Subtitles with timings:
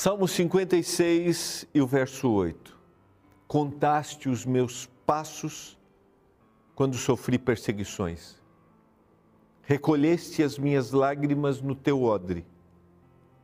[0.00, 2.78] Salmo 56 e o verso 8.
[3.48, 5.76] Contaste os meus passos
[6.76, 8.40] quando sofri perseguições.
[9.64, 12.46] Recolheste as minhas lágrimas no teu odre.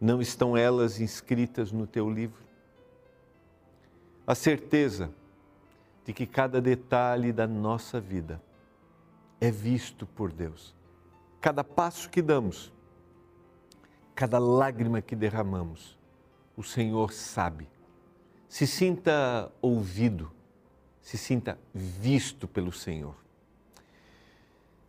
[0.00, 2.40] Não estão elas inscritas no teu livro?
[4.25, 5.11] A certeza
[6.05, 8.41] de que cada detalhe da nossa vida
[9.41, 10.72] é visto por Deus.
[11.41, 12.72] Cada passo que damos,
[14.14, 15.99] cada lágrima que derramamos,
[16.57, 17.68] o Senhor sabe.
[18.49, 20.31] Se sinta ouvido,
[21.00, 23.14] se sinta visto pelo Senhor.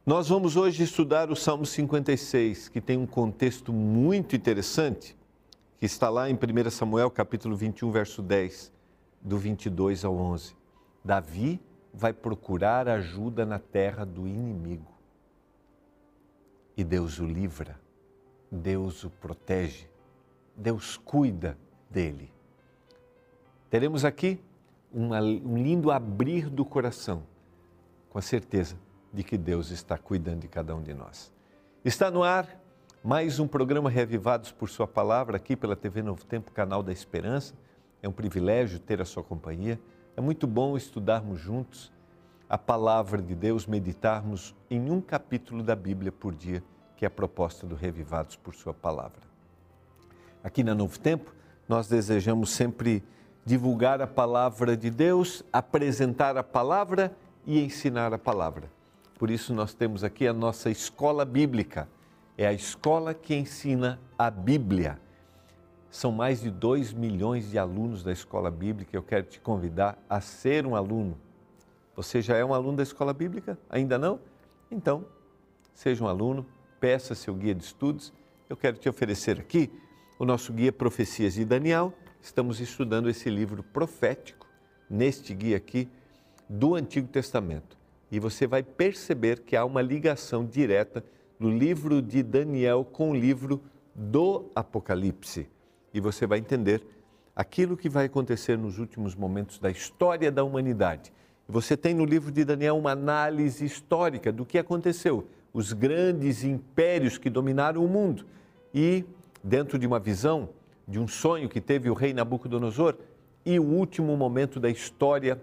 [0.05, 5.17] Nós vamos hoje estudar o Salmo 56, que tem um contexto muito interessante,
[5.79, 8.71] que está lá em 1 Samuel, capítulo 21, verso 10,
[9.19, 10.55] do 22 ao 11.
[11.03, 11.59] Davi
[11.91, 14.93] vai procurar ajuda na terra do inimigo.
[16.77, 17.79] E Deus o livra,
[18.51, 19.87] Deus o protege,
[20.55, 21.57] Deus cuida
[21.89, 22.31] dele.
[23.69, 24.39] Teremos aqui
[24.91, 27.23] uma, um lindo abrir do coração,
[28.09, 28.77] com a certeza
[29.13, 31.31] de que Deus está cuidando de cada um de nós.
[31.83, 32.59] Está no ar
[33.03, 37.53] mais um programa Reavivados por Sua Palavra, aqui pela TV Novo Tempo, canal da Esperança.
[38.01, 39.79] É um privilégio ter a sua companhia.
[40.15, 41.91] É muito bom estudarmos juntos
[42.49, 46.63] a palavra de Deus, meditarmos em um capítulo da Bíblia por dia,
[46.95, 49.34] que é a proposta do Revivados por Sua Palavra.
[50.45, 51.33] Aqui na Novo Tempo,
[51.67, 53.03] nós desejamos sempre
[53.43, 57.11] divulgar a palavra de Deus, apresentar a palavra
[57.47, 58.69] e ensinar a palavra.
[59.17, 61.89] Por isso, nós temos aqui a nossa escola bíblica.
[62.37, 64.99] É a escola que ensina a Bíblia.
[65.89, 68.95] São mais de 2 milhões de alunos da escola bíblica.
[68.95, 71.17] Eu quero te convidar a ser um aluno.
[71.95, 73.57] Você já é um aluno da escola bíblica?
[73.67, 74.19] Ainda não?
[74.69, 75.05] Então,
[75.73, 76.45] seja um aluno,
[76.79, 78.13] peça seu guia de estudos.
[78.47, 79.71] Eu quero te oferecer aqui
[80.17, 81.93] o nosso guia Profecias de Daniel.
[82.21, 84.47] Estamos estudando esse livro profético,
[84.89, 85.89] neste guia aqui,
[86.47, 87.77] do Antigo Testamento.
[88.09, 91.03] E você vai perceber que há uma ligação direta
[91.37, 93.61] do livro de Daniel com o livro
[93.93, 95.49] do Apocalipse.
[95.93, 96.81] E você vai entender
[97.35, 101.11] aquilo que vai acontecer nos últimos momentos da história da humanidade.
[101.47, 107.17] Você tem no livro de Daniel uma análise histórica do que aconteceu, os grandes impérios
[107.17, 108.25] que dominaram o mundo
[108.73, 109.05] e
[109.45, 110.49] dentro de uma visão,
[110.87, 112.95] de um sonho que teve o rei Nabucodonosor,
[113.45, 115.39] e o último momento da história,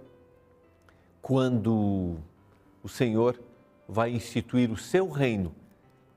[1.23, 2.17] quando
[2.83, 3.41] o Senhor
[3.89, 5.55] vai instituir o seu reino,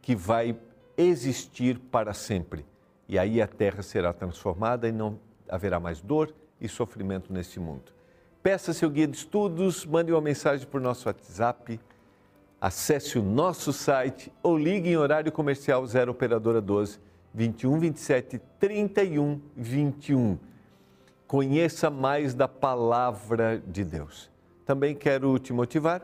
[0.01, 0.57] que vai
[0.97, 2.65] existir para sempre.
[3.07, 7.93] E aí a terra será transformada e não haverá mais dor e sofrimento neste mundo.
[8.41, 11.79] Peça seu guia de estudos, mande uma mensagem por nosso WhatsApp,
[12.59, 19.41] acesse o nosso site ou ligue em horário comercial 0 operadora 12 21 27 31
[19.57, 20.39] 21.
[21.27, 24.31] Conheça mais da palavra de Deus.
[24.65, 26.01] Também quero te motivar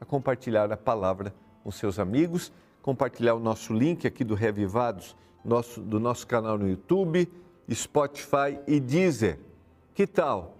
[0.00, 1.34] a compartilhar a palavra
[1.64, 6.68] com seus amigos, compartilhar o nosso link aqui do Revivados, nosso, do nosso canal no
[6.68, 7.28] YouTube,
[7.72, 9.40] Spotify e Deezer.
[9.94, 10.54] Que tal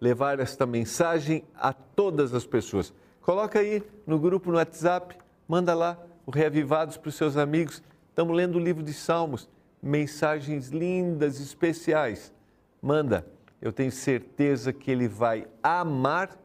[0.00, 2.94] levar esta mensagem a todas as pessoas?
[3.20, 7.82] Coloca aí no grupo no WhatsApp, manda lá o Reavivados para os seus amigos.
[8.10, 9.48] Estamos lendo o livro de Salmos
[9.82, 12.32] mensagens lindas, especiais.
[12.80, 13.26] Manda,
[13.60, 16.36] eu tenho certeza que ele vai amar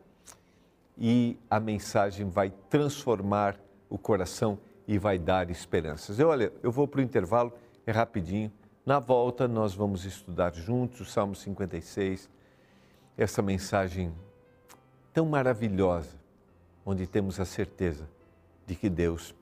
[0.97, 3.59] e a mensagem vai transformar
[3.89, 6.19] o coração e vai dar esperanças.
[6.19, 7.53] Eu, olha, eu vou para o intervalo,
[7.85, 8.51] é rapidinho.
[8.85, 12.29] Na volta, nós vamos estudar juntos o Salmo 56,
[13.17, 14.13] essa mensagem
[15.13, 16.17] tão maravilhosa,
[16.85, 18.09] onde temos a certeza
[18.65, 19.35] de que Deus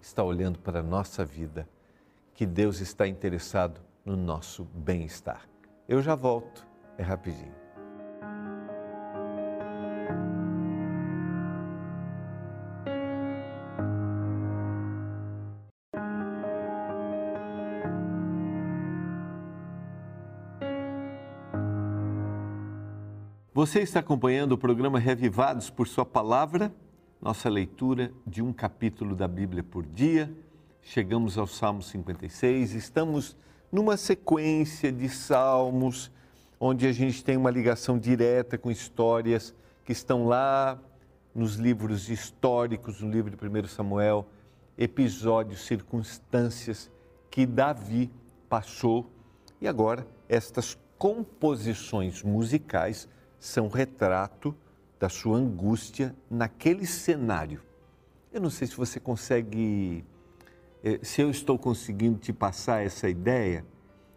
[0.00, 1.66] está olhando para a nossa vida
[2.34, 5.48] que Deus está interessado no nosso bem-estar.
[5.88, 6.66] Eu já volto,
[6.98, 7.54] é rapidinho.
[23.54, 26.74] Você está acompanhando o programa Revivados por Sua Palavra,
[27.22, 30.34] nossa leitura de um capítulo da Bíblia por dia
[30.84, 33.36] chegamos ao Salmo 56, estamos
[33.72, 36.12] numa sequência de salmos
[36.60, 40.78] onde a gente tem uma ligação direta com histórias que estão lá
[41.34, 44.28] nos livros históricos, no livro de 1 Samuel,
[44.76, 46.90] episódios, circunstâncias
[47.30, 48.12] que Davi
[48.48, 49.10] passou
[49.60, 53.08] e agora estas composições musicais
[53.40, 54.54] são retrato
[55.00, 57.62] da sua angústia naquele cenário.
[58.30, 60.04] Eu não sei se você consegue
[61.02, 63.64] se eu estou conseguindo te passar essa ideia,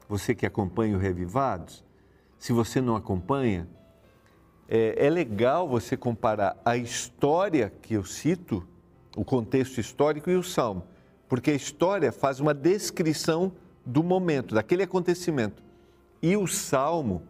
[0.10, 1.84] você que acompanha o Revivados,
[2.38, 3.68] se você não acompanha,
[4.68, 8.68] é, é legal você comparar a história que eu cito,
[9.16, 10.84] o contexto histórico e o salmo,
[11.28, 13.54] porque a história faz uma descrição
[13.86, 15.64] do momento, daquele acontecimento.
[16.22, 17.24] E o salmo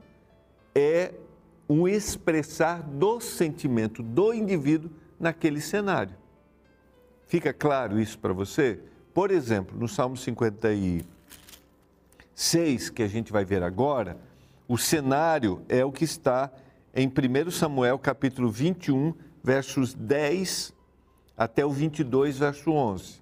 [0.74, 1.14] é
[1.70, 4.90] um expressar do sentimento do indivíduo
[5.20, 6.16] naquele cenário.
[7.28, 8.80] Fica claro isso para você?
[9.18, 14.16] Por exemplo, no Salmo 56, que a gente vai ver agora,
[14.68, 16.52] o cenário é o que está
[16.94, 20.72] em 1 Samuel capítulo 21, versos 10
[21.36, 23.20] até o 22, verso 11.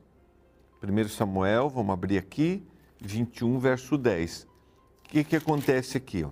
[0.83, 2.61] 1 Samuel, vamos abrir aqui,
[2.99, 4.43] 21, verso 10.
[4.43, 4.47] O
[5.07, 6.27] que, que acontece aqui?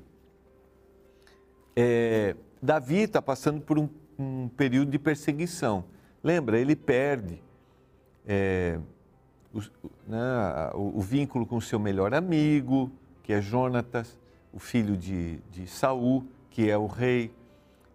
[1.74, 3.88] É, Davi está passando por um,
[4.20, 5.86] um, período de perseguição.
[6.22, 7.42] Lembra, ele perde
[8.28, 8.78] é,
[9.54, 9.62] o,
[10.08, 12.92] né, o, o, vínculo com o seu melhor amigo,
[13.22, 14.18] que é Jonatas,
[14.52, 17.32] o filho de, de Saul, que é o rei.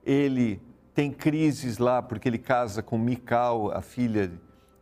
[0.04, 0.60] Ele
[0.94, 4.30] tem crises lá porque ele casa com Mical, a filha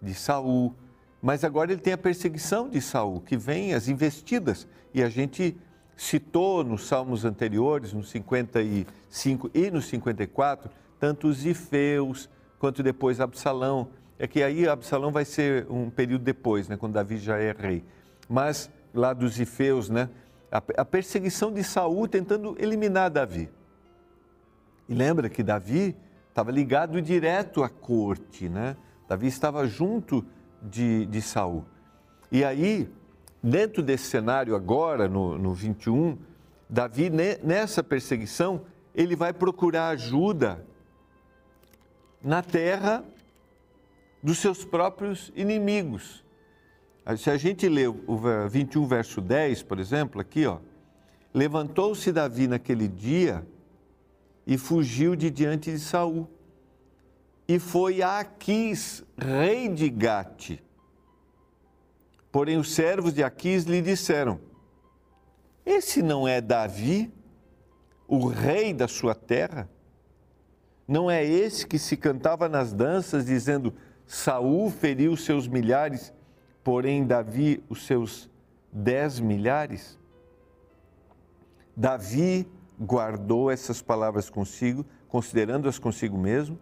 [0.00, 0.74] de Saul.
[1.20, 4.68] Mas agora ele tem a perseguição de Saul, que vem as investidas.
[4.94, 5.56] E a gente
[5.96, 10.70] citou nos salmos anteriores, no 55 e no 54,
[11.00, 12.28] tanto os Ifeus
[12.58, 13.88] quanto depois Absalão.
[14.18, 17.84] É que aí Absalão vai ser um período depois, né, quando Davi já é rei.
[18.28, 20.08] Mas lá dos Ifeus, né,
[20.50, 23.50] a, a perseguição de Saul tentando eliminar Davi.
[24.88, 25.96] E lembra que Davi
[26.28, 28.76] estava ligado direto à corte, né?
[29.08, 30.24] Davi estava junto
[30.62, 31.64] de, de Saul.
[32.30, 32.88] E aí
[33.42, 36.18] dentro desse cenário agora, no, no 21,
[36.68, 38.62] Davi, nessa perseguição,
[38.94, 40.66] ele vai procurar ajuda
[42.22, 43.04] na terra
[44.22, 46.24] dos seus próprios inimigos.
[47.18, 50.58] Se a gente lê o 21, verso 10, por exemplo, aqui, ó.
[51.32, 53.46] Levantou-se Davi naquele dia
[54.46, 56.28] e fugiu de diante de Saul.
[57.46, 60.58] E foi a Aquis, rei de Gate,
[62.36, 64.38] Porém, os servos de Aquis lhe disseram:
[65.64, 67.10] Esse não é Davi,
[68.06, 69.66] o rei da sua terra?
[70.86, 73.72] Não é esse que se cantava nas danças, dizendo:
[74.06, 76.12] Saul feriu seus milhares,
[76.62, 78.30] porém Davi os seus
[78.72, 79.98] dez milhares?
[81.76, 82.48] Davi
[82.78, 86.58] guardou essas palavras consigo, considerando-as consigo mesmo,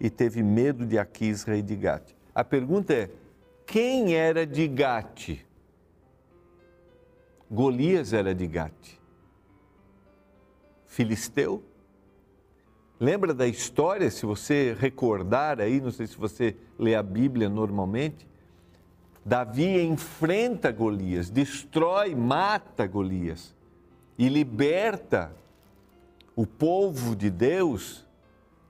[0.00, 2.12] e teve medo de Aquis, rei de Gate.
[2.34, 3.10] A pergunta é:
[3.66, 5.44] quem era de Gate?
[7.50, 8.98] Golias era de Gate.
[10.86, 11.62] Filisteu?
[13.00, 18.26] Lembra da história, se você recordar aí, não sei se você lê a Bíblia normalmente,
[19.24, 23.54] Davi enfrenta Golias, destrói, mata Golias
[24.18, 25.32] e liberta
[26.34, 28.04] o povo de Deus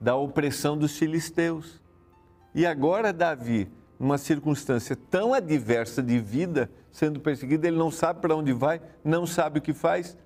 [0.01, 1.81] da opressão dos filisteus.
[2.55, 8.37] E agora Davi numa circunstância tão adversa de vida, sendo perseguido, ele não sabe para
[8.37, 10.17] onde vai, não sabe o que faz.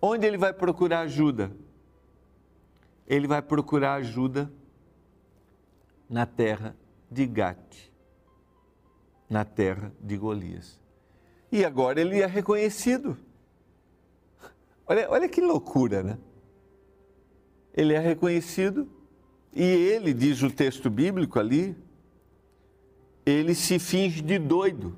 [0.00, 1.52] Onde ele vai procurar ajuda?
[3.06, 4.52] Ele vai procurar ajuda
[6.08, 6.76] na terra
[7.10, 7.90] de Gate,
[9.28, 10.80] na terra de Golias.
[11.50, 13.16] E agora ele é reconhecido.
[14.86, 16.18] Olha, olha que loucura, né?
[17.74, 18.88] Ele é reconhecido
[19.54, 21.76] e ele, diz o texto bíblico ali,
[23.24, 24.96] ele se finge de doido.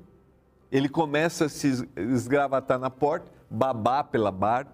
[0.71, 4.73] Ele começa a se esgravatar na porta, babar pela bar.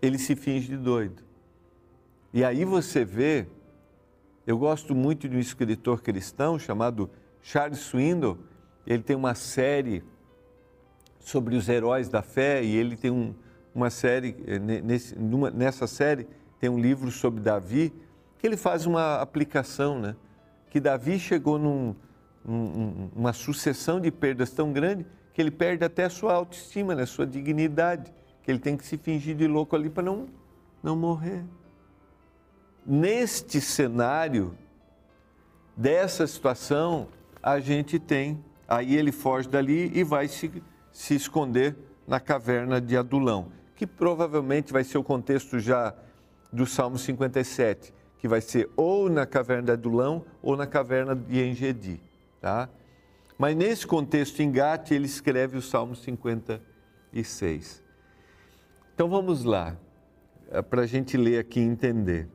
[0.00, 1.25] Ele se finge de doido.
[2.36, 3.46] E aí você vê,
[4.46, 7.08] eu gosto muito de um escritor cristão chamado
[7.40, 8.36] Charles Swindoll.
[8.86, 10.04] Ele tem uma série
[11.18, 13.34] sobre os heróis da fé e ele tem um,
[13.74, 16.28] uma série, eh, nesse, numa, nessa série
[16.60, 17.90] tem um livro sobre Davi
[18.38, 20.14] que ele faz uma aplicação, né?
[20.68, 21.96] que Davi chegou num,
[22.46, 27.06] um, uma sucessão de perdas tão grande que ele perde até a sua autoestima, né,
[27.06, 28.12] sua dignidade,
[28.42, 30.26] que ele tem que se fingir de louco ali para não,
[30.82, 31.42] não morrer.
[32.86, 34.56] Neste cenário,
[35.76, 37.08] dessa situação,
[37.42, 40.62] a gente tem, aí ele foge dali e vai se,
[40.92, 41.76] se esconder
[42.06, 45.92] na caverna de Adulão, que provavelmente vai ser o contexto já
[46.52, 51.40] do Salmo 57 que vai ser ou na caverna de Adulão ou na caverna de
[51.42, 52.00] Engedi.
[52.40, 52.68] Tá?
[53.38, 57.82] Mas nesse contexto, em Gate, ele escreve o Salmo 56.
[58.94, 59.76] Então vamos lá,
[60.50, 62.28] é para a gente ler aqui e entender.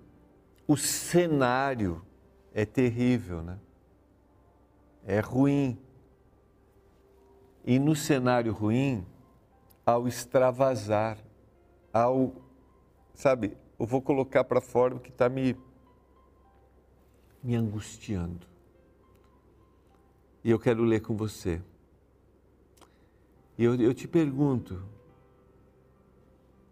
[0.71, 2.01] O cenário
[2.53, 3.59] é terrível, né?
[5.03, 5.77] É ruim.
[7.65, 9.05] E no cenário ruim,
[9.85, 11.17] ao extravasar,
[11.91, 12.33] ao,
[13.13, 15.57] sabe, eu vou colocar para fora o que está me,
[17.43, 18.47] me angustiando.
[20.41, 21.61] E eu quero ler com você.
[23.57, 24.81] E eu, eu te pergunto,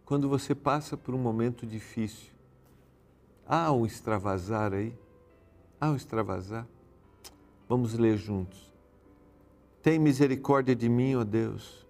[0.06, 2.39] quando você passa por um momento difícil,
[3.50, 4.94] há um extravasar aí?
[5.82, 6.68] Há um extravasar?
[7.68, 8.72] Vamos ler juntos.
[9.82, 11.88] Tem misericórdia de mim, ó Deus.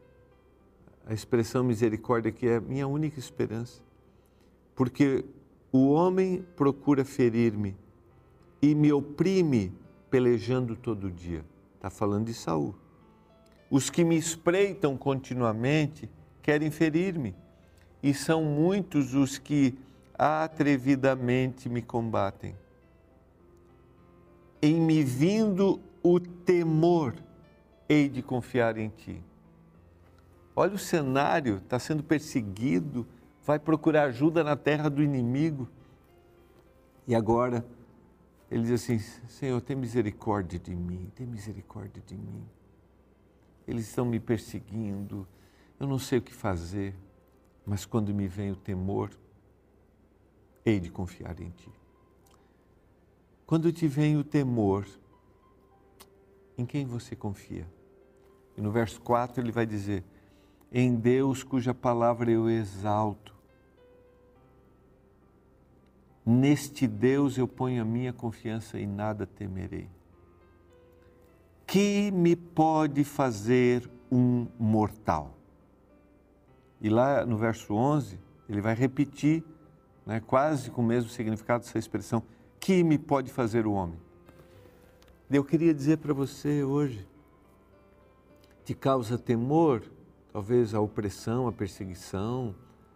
[1.06, 3.82] A expressão misericórdia aqui é minha única esperança.
[4.76, 5.26] Porque
[5.72, 7.76] o homem procura ferir-me
[8.62, 9.74] e me oprime
[10.10, 11.44] pelejando todo dia.
[11.76, 12.76] Está falando de Saul.
[13.70, 16.10] Os que me espreitam continuamente
[16.42, 17.36] querem ferir-me,
[18.02, 19.78] e são muitos os que
[20.20, 22.56] atrevidamente me combatem.
[24.62, 27.16] Em me vindo o temor,
[27.88, 29.24] hei de confiar em ti.
[30.56, 33.08] Olha o cenário, está sendo perseguido,
[33.46, 35.70] vai procurar ajuda na terra do inimigo.
[37.08, 37.66] E agora
[38.52, 39.00] ele diz assim:
[39.30, 42.46] Senhor, tem misericórdia de mim, tem misericórdia de mim
[43.70, 45.28] eles estão me perseguindo,
[45.80, 46.96] eu não sei o que fazer,
[47.64, 49.12] mas quando me vem o temor,
[50.66, 51.72] hei de confiar em Ti.
[53.46, 54.86] Quando te vem o temor,
[56.58, 57.68] em quem você confia?
[58.56, 60.04] E no verso 4 ele vai dizer:
[60.72, 63.36] Em Deus cuja palavra eu exalto.
[66.26, 69.90] Neste Deus eu ponho a minha confiança e nada temerei
[71.70, 75.38] que me pode fazer um mortal?
[76.82, 78.18] E lá no verso 11,
[78.50, 79.44] ele vai repetir,
[80.10, 82.24] né, quase com o mesmo significado dessa expressão,
[82.60, 84.00] que me pode fazer o homem?
[85.30, 87.08] Eu queria dizer para você hoje,
[88.66, 89.84] te causa temor,
[90.34, 92.56] talvez a opressão, a perseguição,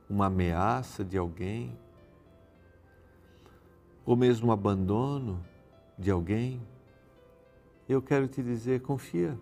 [0.09, 1.77] uma ameaça de alguém,
[4.03, 5.39] ou mesmo o abandono
[5.99, 6.59] de alguém,
[7.87, 9.37] eu quero te dizer, confia.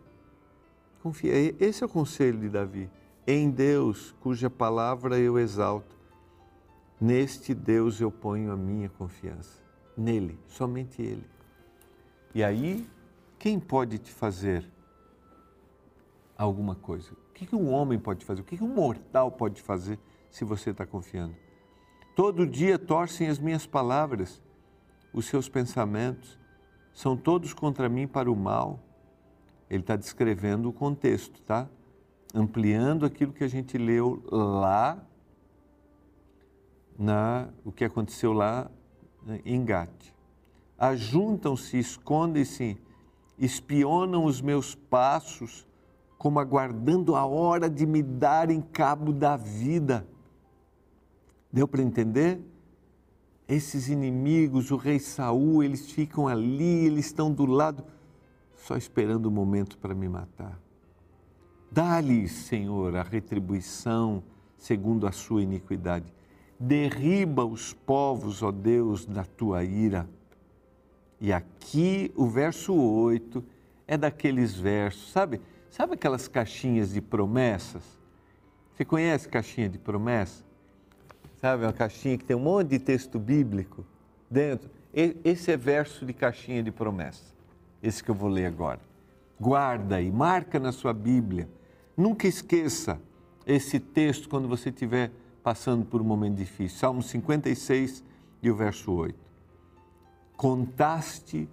[1.01, 1.31] Confia.
[1.57, 2.89] Esse é o conselho de Davi.
[3.25, 6.00] Em Deus, cuja palavra eu exalto,
[7.01, 9.59] neste Deus eu ponho a minha confiança.
[9.97, 11.25] Nele, somente Ele.
[12.33, 12.87] E aí,
[13.39, 14.65] quem pode te fazer
[16.37, 17.11] alguma coisa?
[17.11, 18.41] O que um homem pode fazer?
[18.41, 21.35] O que um mortal pode fazer se você está confiando?
[22.15, 24.41] Todo dia torcem as minhas palavras,
[25.13, 26.39] os seus pensamentos
[26.93, 28.79] são todos contra mim para o mal.
[29.69, 31.67] Ele está descrevendo o contexto, tá?
[32.33, 35.03] Ampliando aquilo que a gente leu lá,
[37.01, 38.69] na, o que aconteceu lá
[39.25, 40.13] né, em Gate.
[40.77, 42.77] Ajuntam-se, escondem-se,
[43.37, 45.67] espionam os meus passos,
[46.17, 50.07] como aguardando a hora de me darem cabo da vida.
[51.51, 52.41] Deu para entender?
[53.53, 57.83] esses inimigos, o rei Saul, eles ficam ali, eles estão do lado,
[58.55, 60.57] só esperando o momento para me matar.
[61.69, 64.23] Dá-lhes, Senhor, a retribuição
[64.57, 66.13] segundo a sua iniquidade.
[66.63, 70.07] Derriba os povos, ó Deus, da tua ira.
[71.19, 73.43] E aqui o verso 8
[73.87, 75.41] é daqueles versos, sabe?
[75.69, 77.83] Sabe aquelas caixinhas de promessas?
[78.73, 80.43] Você conhece caixinha de promessas?
[81.41, 81.65] sabe?
[81.65, 83.83] Uma caixinha que tem um monte de texto bíblico
[84.29, 84.69] dentro.
[84.93, 87.33] Esse é verso de caixinha de promessa,
[87.81, 88.79] esse que eu vou ler agora.
[89.39, 91.49] Guarda e marca na sua Bíblia.
[91.97, 93.01] Nunca esqueça
[93.47, 95.11] esse texto quando você estiver
[95.43, 96.77] passando por um momento difícil.
[96.77, 98.03] Salmo 56
[98.41, 99.17] e o verso 8.
[100.35, 101.49] Contaste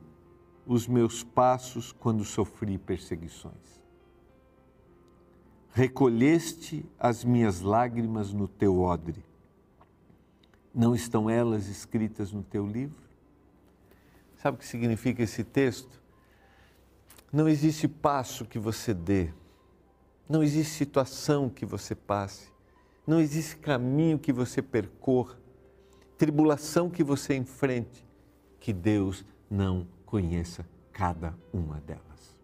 [0.67, 3.83] os meus passos quando sofri perseguições.
[5.73, 9.29] Recolheste as minhas lágrimas no teu odre
[10.79, 13.03] não estão elas escritas no teu livro?
[14.37, 16.01] Sabe o que significa esse texto?
[17.33, 19.31] Não existe passo que você dê,
[20.29, 22.49] não existe situação que você passe,
[23.09, 25.39] não existe caminho que você percorra,
[26.19, 28.07] tribulação que você enfrente,
[28.61, 32.37] que Deus não conheça cada uma delas.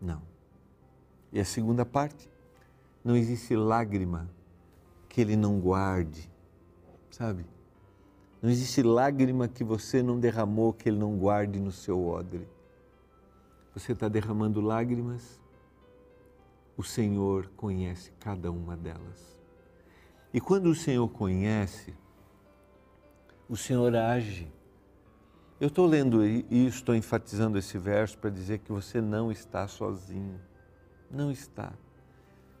[0.00, 0.20] Não.
[1.32, 2.28] E a segunda parte,
[3.04, 4.28] não existe lágrima
[5.08, 6.28] que Ele não guarde,
[7.12, 7.46] sabe?
[8.42, 12.48] Não existe lágrima que você não derramou que Ele não guarde no seu odre.
[13.72, 15.40] Você está derramando lágrimas,
[16.76, 19.37] o Senhor conhece cada uma delas.
[20.32, 21.94] E quando o Senhor conhece,
[23.48, 24.52] o Senhor age.
[25.60, 30.40] Eu estou lendo e estou enfatizando esse verso para dizer que você não está sozinho.
[31.10, 31.72] Não está.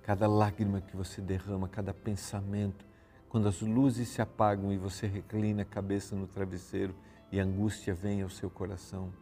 [0.02, 2.86] cada lágrima que você derrama, cada pensamento,
[3.28, 6.94] quando as luzes se apagam e você reclina a cabeça no travesseiro
[7.30, 9.12] e a angústia vem ao seu coração,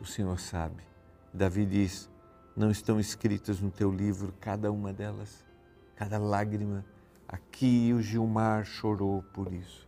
[0.00, 0.82] o Senhor sabe.
[1.32, 2.10] Davi diz:
[2.56, 5.44] Não estão escritas no teu livro cada uma delas,
[5.94, 6.84] cada lágrima.
[7.28, 9.86] Aqui o Gilmar chorou por isso.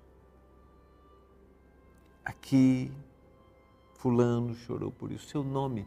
[2.24, 2.92] Aqui
[3.94, 5.28] Fulano chorou por isso.
[5.28, 5.86] Seu nome,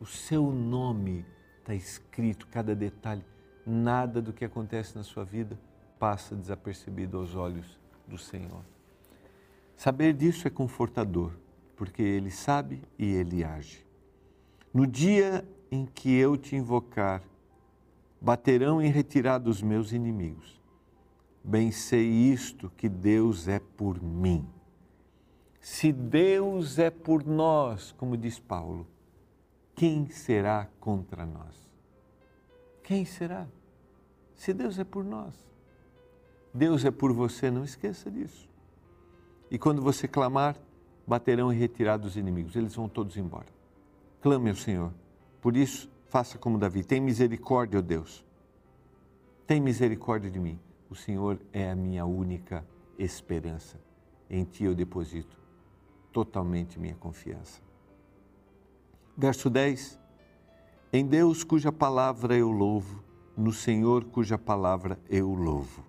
[0.00, 1.24] o seu nome
[1.58, 3.24] está escrito, cada detalhe.
[3.64, 5.58] Nada do que acontece na sua vida
[5.98, 8.64] passa desapercebido aos olhos do Senhor.
[9.76, 11.32] Saber disso é confortador,
[11.76, 13.84] porque Ele sabe e Ele age.
[14.74, 17.22] No dia em que eu te invocar,
[18.20, 20.61] baterão em retirada os meus inimigos.
[21.44, 24.48] Bem sei isto que Deus é por mim.
[25.60, 28.86] Se Deus é por nós, como diz Paulo,
[29.74, 31.70] quem será contra nós?
[32.82, 33.46] Quem será?
[34.36, 35.34] Se Deus é por nós.
[36.52, 38.48] Deus é por você, não esqueça disso.
[39.50, 40.56] E quando você clamar,
[41.06, 43.46] baterão em retirada os inimigos, eles vão todos embora.
[44.20, 44.92] Clame ao Senhor.
[45.40, 48.24] Por isso, faça como Davi: tem misericórdia, ó Deus.
[49.46, 50.58] Tem misericórdia de mim.
[50.92, 52.62] O Senhor é a minha única
[52.98, 53.80] esperança.
[54.28, 55.40] Em Ti eu deposito
[56.12, 57.62] totalmente minha confiança.
[59.16, 59.98] Verso 10:
[60.92, 63.02] Em Deus cuja palavra eu louvo,
[63.34, 65.82] no Senhor cuja palavra eu louvo.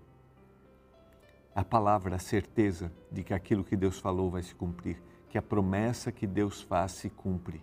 [1.54, 5.42] A palavra, a certeza de que aquilo que Deus falou vai se cumprir, que a
[5.42, 7.62] promessa que Deus faz se cumpre.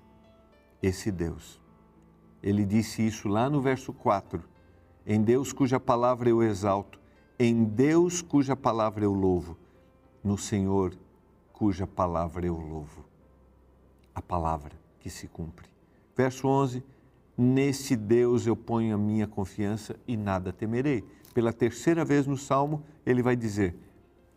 [0.83, 1.59] Esse Deus.
[2.43, 4.45] Ele disse isso lá no verso 4.
[5.07, 7.00] Em Deus cuja palavra eu exalto,
[7.43, 9.57] em Deus cuja palavra eu louvo,
[10.23, 10.95] no Senhor
[11.55, 13.03] cuja palavra eu louvo.
[14.15, 15.67] A palavra que se cumpre.
[16.15, 16.85] Verso 11:
[17.39, 21.03] Nesse Deus eu ponho a minha confiança e nada temerei.
[21.33, 23.75] Pela terceira vez no Salmo, ele vai dizer: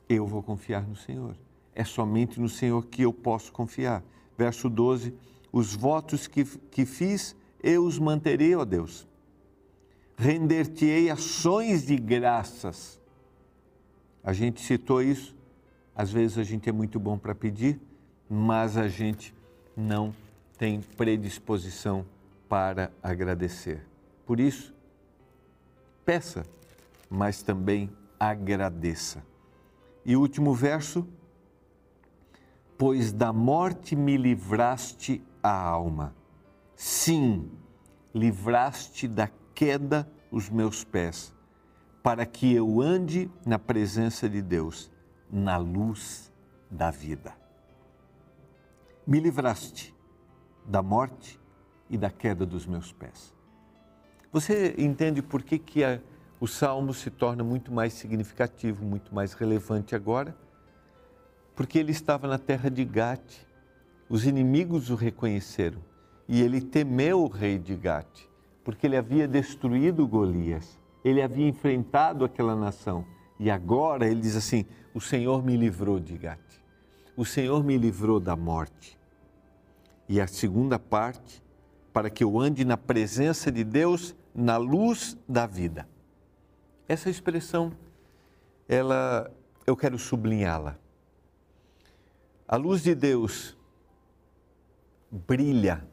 [0.07, 1.35] Eu vou confiar no Senhor.
[1.75, 4.01] É somente no Senhor que eu posso confiar.
[4.37, 5.13] Verso 12:
[5.51, 9.05] Os votos que, que fiz, eu os manterei, ó Deus.
[10.17, 12.99] Render-te-ei ações de graças.
[14.23, 15.35] A gente citou isso
[15.95, 17.79] às vezes a gente é muito bom para pedir,
[18.29, 19.33] mas a gente
[19.75, 20.13] não
[20.57, 22.05] tem predisposição
[22.49, 23.85] para agradecer.
[24.25, 24.73] Por isso,
[26.03, 26.43] peça,
[27.09, 29.23] mas também agradeça.
[30.03, 31.07] E o último verso:
[32.77, 36.15] Pois da morte me livraste a alma.
[36.75, 37.51] Sim,
[38.13, 41.33] livraste da queda os meus pés,
[42.01, 44.91] para que eu ande na presença de Deus
[45.31, 46.31] na luz
[46.69, 47.33] da vida.
[49.05, 49.93] Me livraste
[50.65, 51.39] da morte
[51.89, 53.33] e da queda dos meus pés.
[54.31, 55.99] Você entende por que, que a,
[56.39, 60.35] o salmo se torna muito mais significativo, muito mais relevante agora?
[61.55, 63.45] Porque ele estava na terra de Gate,
[64.09, 65.79] os inimigos o reconheceram
[66.27, 68.27] e ele temeu o rei de Gate,
[68.63, 73.05] porque ele havia destruído Golias, ele havia enfrentado aquela nação
[73.39, 76.61] e agora ele diz assim: O Senhor me livrou de Gate,
[77.15, 78.97] o Senhor me livrou da morte.
[80.07, 81.43] E a segunda parte,
[81.91, 85.87] para que eu ande na presença de Deus, na luz da vida.
[86.87, 87.71] Essa expressão,
[88.67, 89.31] ela,
[89.65, 90.77] eu quero sublinhá-la.
[92.47, 93.57] A luz de Deus
[95.09, 95.87] brilha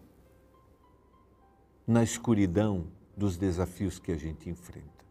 [1.91, 5.05] na escuridão dos desafios que a gente enfrenta.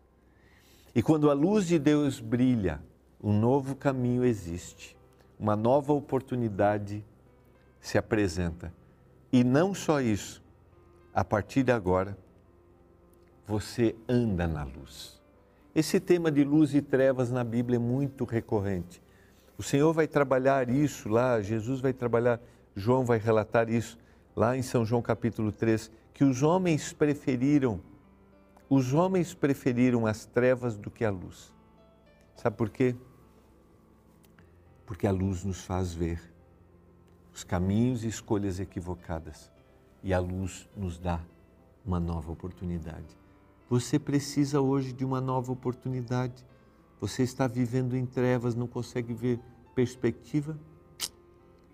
[0.95, 2.81] E quando a luz de Deus brilha,
[3.21, 4.97] um novo caminho existe,
[5.37, 7.03] uma nova oportunidade
[7.81, 8.73] se apresenta.
[9.29, 10.41] E não só isso,
[11.13, 12.17] a partir de agora,
[13.45, 15.21] você anda na luz.
[15.75, 19.01] Esse tema de luz e trevas na Bíblia é muito recorrente.
[19.57, 22.39] O Senhor vai trabalhar isso lá, Jesus vai trabalhar,
[22.73, 23.97] João vai relatar isso
[24.33, 27.79] lá em São João capítulo 3, que os homens preferiram
[28.69, 31.55] os homens preferiram as trevas do que a luz.
[32.35, 32.93] Sabe por quê?
[34.85, 36.21] Porque a luz nos faz ver
[37.33, 39.49] os caminhos e escolhas equivocadas
[40.03, 41.21] e a luz nos dá
[41.85, 43.17] uma nova oportunidade.
[43.69, 46.45] Você precisa hoje de uma nova oportunidade.
[46.99, 49.39] Você está vivendo em trevas, não consegue ver
[49.73, 50.59] perspectiva?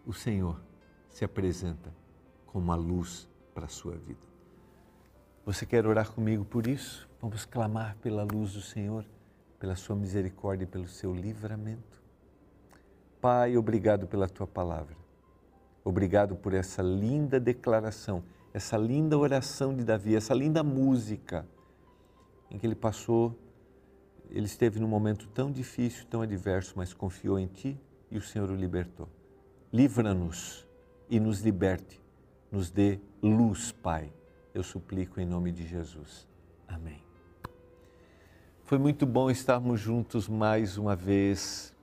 [0.06, 0.62] O Senhor
[1.10, 1.92] se apresenta
[2.46, 4.35] como a luz para a sua vida.
[5.46, 7.08] Você quer orar comigo por isso?
[7.22, 9.06] Vamos clamar pela luz do Senhor,
[9.60, 12.02] pela Sua misericórdia e pelo seu livramento.
[13.22, 14.98] Pai, obrigado pela Tua palavra.
[15.84, 18.24] Obrigado por essa linda declaração,
[18.56, 21.46] essa linda oração de Davi, essa linda música
[22.50, 23.38] em que ele passou,
[24.32, 27.80] ele esteve num momento tão difícil, tão adverso, mas confiou em Ti
[28.10, 29.08] e o Senhor o libertou.
[29.72, 30.68] Livra-nos
[31.08, 32.02] e nos liberte,
[32.52, 34.12] nos dê luz, Pai.
[34.56, 36.26] Eu suplico em nome de Jesus.
[36.66, 37.04] Amém.
[38.64, 41.76] Foi muito bom estarmos juntos mais uma vez.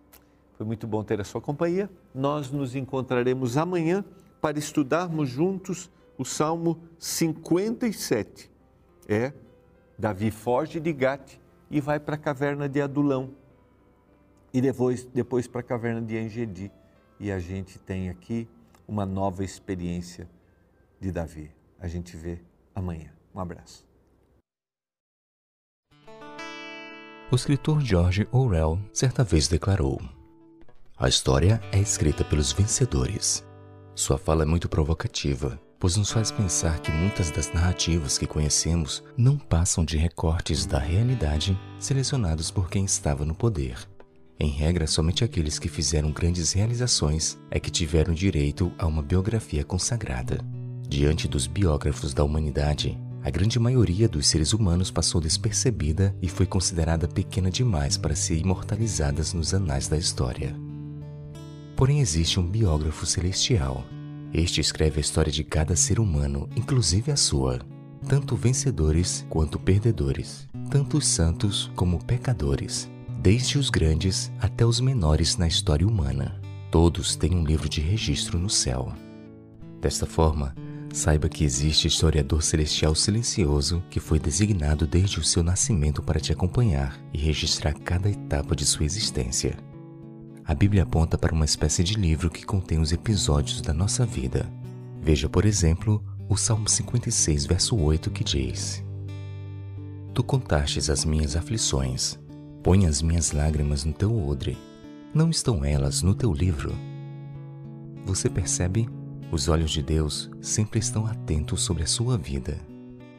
[0.54, 1.90] Foi muito bom ter a sua companhia.
[2.14, 4.02] Nós nos encontraremos amanhã
[4.40, 8.50] para estudarmos juntos o Salmo 57.
[9.06, 9.35] É,
[9.98, 11.37] Davi foge de Gate
[11.70, 13.35] e vai para a caverna de Adulão.
[14.50, 16.72] E depois, depois para a caverna de Engedi.
[17.20, 18.48] E a gente tem aqui
[18.88, 20.26] uma nova experiência
[20.98, 21.50] de Davi.
[21.78, 22.40] A gente vê
[22.74, 23.11] amanhã.
[23.35, 23.85] Um abraço.
[27.30, 30.00] O escritor George Orwell certa vez declarou:
[30.98, 33.42] A história é escrita pelos vencedores.
[33.94, 39.02] Sua fala é muito provocativa, pois nos faz pensar que muitas das narrativas que conhecemos
[39.16, 43.78] não passam de recortes da realidade selecionados por quem estava no poder.
[44.38, 49.64] Em regra, somente aqueles que fizeram grandes realizações é que tiveram direito a uma biografia
[49.64, 50.44] consagrada.
[50.92, 56.44] Diante dos biógrafos da humanidade, a grande maioria dos seres humanos passou despercebida e foi
[56.44, 60.55] considerada pequena demais para ser imortalizadas nos anais da história.
[61.74, 63.87] Porém, existe um biógrafo celestial.
[64.35, 67.61] Este escreve a história de cada ser humano, inclusive a sua,
[68.07, 72.87] tanto vencedores quanto perdedores, tanto os santos como pecadores,
[73.18, 76.38] desde os grandes até os menores na história humana.
[76.70, 78.92] Todos têm um livro de registro no céu.
[79.81, 80.55] Desta forma,
[80.92, 86.33] saiba que existe historiador celestial silencioso que foi designado desde o seu nascimento para te
[86.33, 89.57] acompanhar e registrar cada etapa de sua existência.
[90.44, 94.52] A Bíblia aponta para uma espécie de livro que contém os episódios da nossa vida.
[95.00, 98.85] Veja, por exemplo, o Salmo 56, verso 8, que diz:
[100.12, 102.18] Tu contastes as minhas aflições,
[102.62, 104.59] põe as minhas lágrimas no teu odre.
[105.14, 106.74] Não estão elas no teu livro?
[108.05, 108.88] Você percebe?
[109.33, 112.61] Os olhos de Deus sempre estão atentos sobre a sua vida.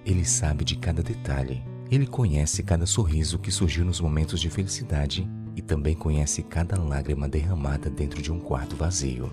[0.05, 1.63] Ele sabe de cada detalhe.
[1.89, 7.27] Ele conhece cada sorriso que surgiu nos momentos de felicidade e também conhece cada lágrima
[7.27, 9.31] derramada dentro de um quarto vazio.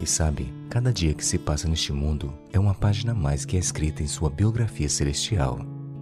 [0.00, 3.58] E sabe, cada dia que se passa neste mundo é uma página a mais que
[3.58, 5.58] é escrita em sua biografia celestial.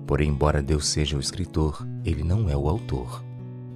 [0.06, 3.24] Porém, embora Deus seja o escritor, ele não é o autor.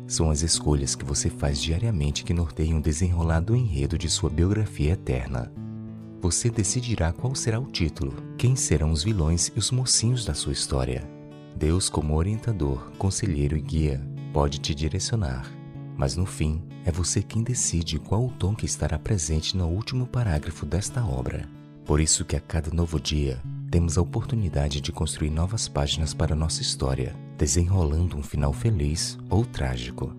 [0.07, 4.93] São as escolhas que você faz diariamente que norteiam o desenrolado enredo de sua biografia
[4.93, 5.53] eterna.
[6.27, 10.53] Você decidirá qual será o título, quem serão os vilões e os mocinhos da sua
[10.53, 11.09] história.
[11.55, 15.57] Deus, como orientador, conselheiro e guia, pode te direcionar
[15.97, 20.07] mas no fim é você quem decide qual o tom que estará presente no último
[20.07, 21.49] parágrafo desta obra.
[21.85, 26.37] Por isso que a cada novo dia temos a oportunidade de construir novas páginas para
[26.37, 30.15] nossa história, desenrolando um final feliz ou trágico.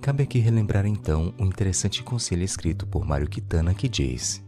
[0.00, 4.41] Cabe aqui relembrar então um interessante conselho escrito por Mário Quitana que diz: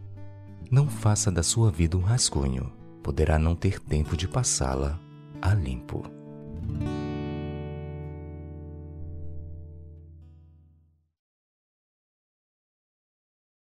[0.74, 2.68] Não faça da sua vida um rascunho,
[3.00, 4.98] poderá não ter tempo de passá-la
[5.40, 6.02] a limpo.